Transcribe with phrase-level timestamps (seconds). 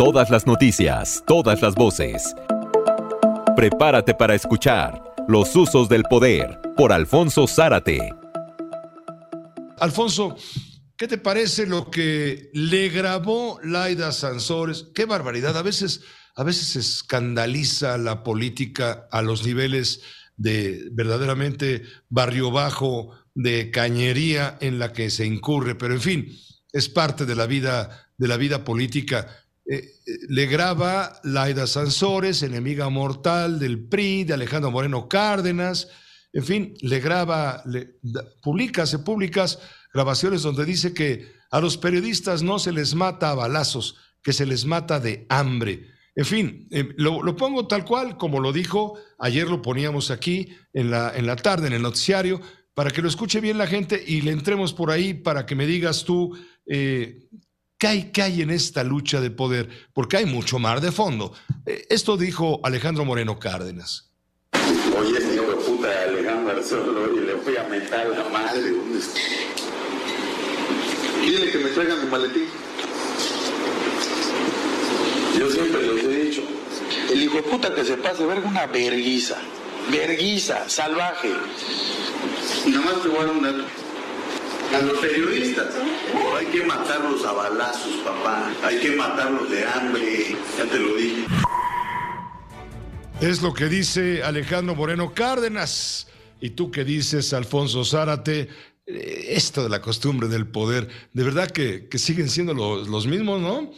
[0.00, 2.34] Todas las noticias, todas las voces.
[3.54, 4.98] Prepárate para escuchar
[5.28, 8.10] Los usos del poder por Alfonso Zárate.
[9.78, 10.38] Alfonso,
[10.96, 14.86] ¿qué te parece lo que le grabó Laida Sansores?
[14.94, 15.54] Qué barbaridad.
[15.58, 16.00] A veces,
[16.34, 20.00] a veces escandaliza la política a los niveles
[20.38, 25.74] de verdaderamente barrio bajo, de cañería en la que se incurre.
[25.74, 26.38] Pero en fin,
[26.72, 29.39] es parte de la vida, de la vida política.
[29.66, 35.88] Eh, eh, le graba Laida Sansores, enemiga mortal del PRI, de Alejandro Moreno Cárdenas,
[36.32, 37.98] en fin, le graba, le,
[38.42, 39.58] publica, se publicas
[39.92, 44.46] grabaciones donde dice que a los periodistas no se les mata a balazos, que se
[44.46, 45.88] les mata de hambre.
[46.14, 50.90] En fin, eh, lo, pongo tal cual como lo dijo, ayer lo poníamos aquí en
[50.90, 52.40] la, en la tarde, en el noticiario,
[52.74, 55.66] para que lo escuche bien la gente y le entremos por ahí para que me
[55.66, 56.36] digas tú
[57.80, 61.32] ¿qué, hay, ¿qué, hay, en esta lucha de poder, porque hay mucho mar de fondo.
[61.66, 64.12] Eh, esto dijo Alejandro Moreno Cárdenas.
[64.52, 68.70] Oye, este hijo de puta de Alejandro Arzolo, y le fui a mentar la madre.
[71.22, 72.44] Dile que me traigan mi maletín.
[75.38, 76.42] Yo siempre les he dicho,
[77.10, 79.36] el hijo de puta que se pase verga una verguiza,
[79.90, 81.32] verguiza, salvaje.
[82.66, 83.79] Y nada más te voy a dar un dato.
[84.72, 85.74] A los periodistas
[86.38, 88.54] hay que matarlos a balazos, papá.
[88.62, 90.36] Hay que matarlos de hambre.
[90.56, 91.24] Ya te lo dije.
[93.20, 96.06] Es lo que dice Alejandro Moreno Cárdenas.
[96.40, 98.48] ¿Y tú qué dices, Alfonso Zárate?
[98.86, 103.06] Eh, esto de la costumbre del poder, de verdad que, que siguen siendo los, los,
[103.06, 103.72] mismos, ¿no?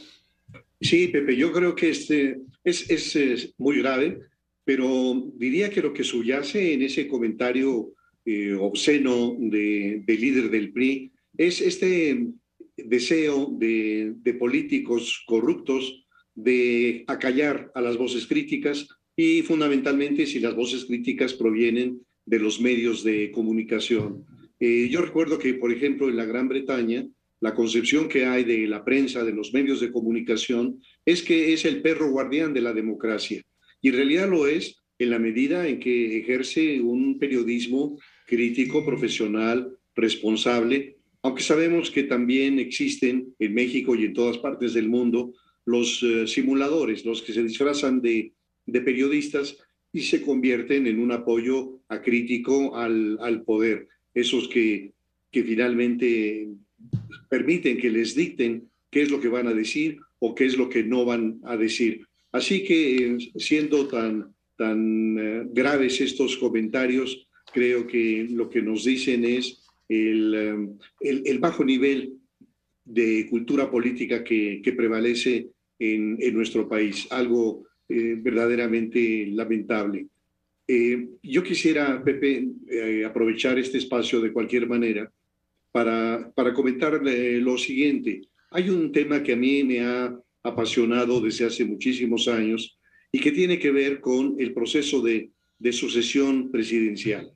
[0.80, 4.20] Sí, Pepe, yo creo que este es, es, es muy grave,
[4.64, 7.92] pero diría que lo que subyace en ese comentario
[8.24, 12.26] eh, obsceno de, de, líder del PRI es este
[12.76, 20.54] deseo de, de, políticos corruptos de acallar a las voces críticas y fundamentalmente si las
[20.54, 24.24] voces críticas provienen de los medios de comunicación.
[24.60, 27.06] Eh, yo recuerdo que, por ejemplo, en la Gran Bretaña,
[27.40, 31.64] la concepción que hay de la prensa, de los medios de comunicación, es que es
[31.64, 33.42] el perro guardián de la democracia.
[33.80, 39.76] Y en realidad lo es en la medida en que ejerce un periodismo crítico, profesional,
[39.94, 45.32] responsable, aunque sabemos que también existen en México y en todas partes del mundo
[45.64, 48.32] los uh, simuladores, los que se disfrazan de,
[48.66, 49.56] de, periodistas
[49.92, 54.92] y se convierten en un apoyo acrítico al, al poder, esos que,
[55.30, 56.48] que finalmente
[57.28, 60.68] permiten que les dicten qué es lo que van a decir o qué es lo
[60.68, 62.06] que no van a decir.
[62.32, 64.80] Así que siendo tan, tan
[65.18, 67.08] uh, graves estos comentarios,
[67.52, 69.44] creo que lo que nos dicen es
[69.88, 72.14] el, el, el bajo nivel
[72.84, 80.06] de cultura política que, que prevalece en, en, nuestro país, algo eh, verdaderamente lamentable.
[80.66, 85.10] Eh, yo quisiera, Pepe, eh, aprovechar este espacio de cualquier manera
[85.72, 88.22] para, para comentar lo siguiente.
[88.50, 92.78] Hay un tema que a mí me ha apasionado desde hace muchísimos años
[93.12, 95.30] y que tiene que ver con el proceso de
[95.62, 97.30] de sucesión presidencial.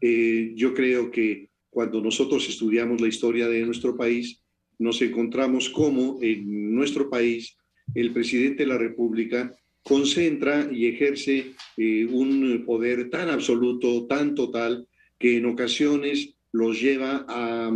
[0.00, 4.40] Eh, yo creo que cuando nosotros estudiamos la historia de nuestro país,
[4.80, 7.56] nos encontramos cómo en nuestro país
[7.94, 9.54] el presidente de la República
[9.84, 17.24] concentra y ejerce eh, un poder tan absoluto, tan total, que en ocasiones los lleva
[17.28, 17.70] a,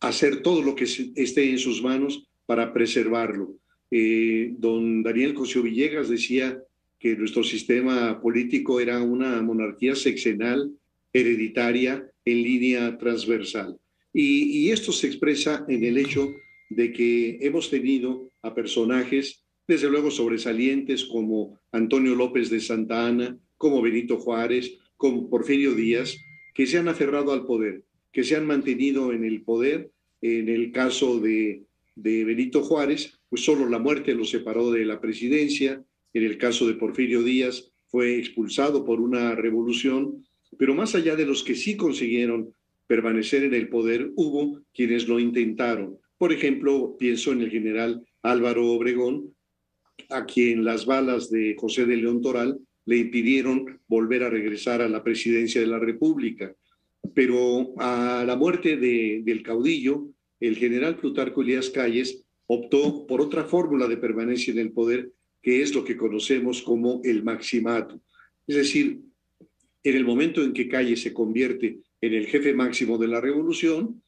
[0.00, 3.54] hacer todo lo que esté en sus manos para preservarlo.
[3.92, 6.60] Eh, don Daniel Cosio Villegas decía
[6.98, 10.72] que nuestro sistema político era una monarquía sexenal,
[11.12, 13.78] hereditaria, en línea transversal.
[14.12, 16.34] Y, y, esto se expresa en el hecho
[16.70, 23.38] de que hemos tenido a personajes, desde luego sobresalientes, como Antonio López de Santa Ana,
[23.56, 26.16] como Benito Juárez, como Porfirio Díaz,
[26.54, 29.90] que se han aferrado al poder, que se han mantenido en el poder.
[30.22, 31.64] En el caso de,
[31.94, 36.66] de Benito Juárez, pues solo la muerte lo separó de la presidencia, en el caso
[36.66, 40.24] de Porfirio Díaz fue expulsado por una revolución,
[40.58, 42.52] pero más allá de los que sí consiguieron
[42.86, 45.98] permanecer en el poder, hubo quienes lo intentaron.
[46.18, 49.34] Por ejemplo, pienso en el general Álvaro Obregón,
[50.10, 54.88] a quien las balas de José de León Toral le impidieron volver a regresar a
[54.88, 56.54] la presidencia de la República.
[57.14, 60.08] Pero a la muerte de, del caudillo,
[60.40, 65.10] el general Plutarco Elías Calles optó por otra fórmula de permanencia en el poder,
[65.46, 68.00] que es lo que conocemos como el maximato.
[68.48, 68.98] Es decir,
[69.84, 74.02] en el momento en que Calles se convierte en el jefe máximo de la revolución,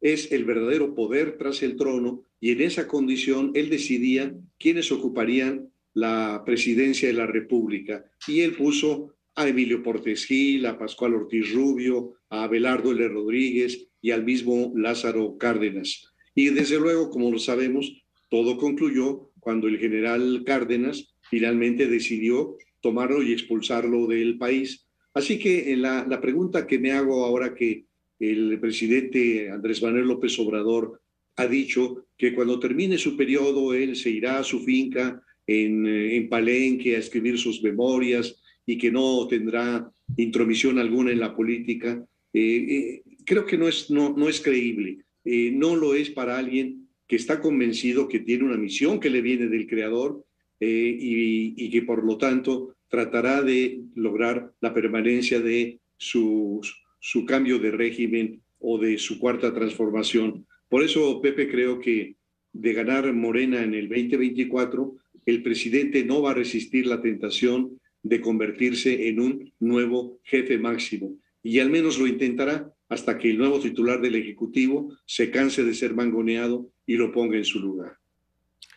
[0.00, 5.72] es el verdadero poder tras el trono y en esa condición él decidía quiénes ocuparían
[5.92, 8.04] la presidencia de la República.
[8.28, 13.08] Y él puso a Emilio Portes Gil, a Pascual Ortiz Rubio, a Abelardo L.
[13.08, 16.12] Rodríguez y al mismo Lázaro Cárdenas.
[16.32, 17.92] Y desde luego, como lo sabemos,
[18.30, 24.88] todo concluyó cuando el general Cárdenas finalmente decidió tomarlo y expulsarlo del país.
[25.14, 27.84] Así que la, la pregunta que me hago ahora que
[28.18, 31.00] el presidente Andrés Manuel López Obrador
[31.36, 36.28] ha dicho que cuando termine su periodo él se irá a su finca en, en
[36.28, 42.04] Palenque a escribir sus memorias y que no tendrá intromisión alguna en la política.
[42.32, 45.04] Eh, eh, creo que no es, no, no es creíble.
[45.24, 49.20] Eh, no lo es para alguien que está convencido que tiene una misión que le
[49.20, 50.24] viene del Creador
[50.58, 56.60] y, y, que por lo tanto tratará de lograr la permanencia de su,
[57.00, 60.46] su cambio de régimen o de su cuarta transformación.
[60.68, 62.16] Por eso, Pepe, creo que
[62.52, 68.20] de ganar Morena en el 2024, el presidente no va a resistir la tentación de
[68.20, 71.16] convertirse en un nuevo jefe máximo.
[71.42, 75.74] Y al menos lo intentará hasta que el nuevo titular del Ejecutivo se canse de
[75.74, 77.98] ser mangoneado y lo ponga en su lugar.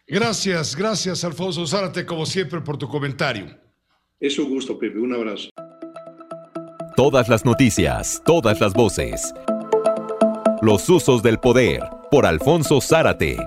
[0.07, 3.45] Gracias, gracias Alfonso Zárate, como siempre, por tu comentario.
[4.19, 4.99] Es un gusto, Pepe.
[4.99, 5.49] Un abrazo.
[6.95, 9.33] Todas las noticias, todas las voces.
[10.61, 13.37] Los usos del poder, por Alfonso Zárate.